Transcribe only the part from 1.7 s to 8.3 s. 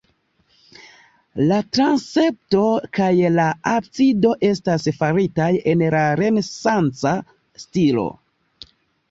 transepto kaj la absido estas faritaj en la renesanca stilo.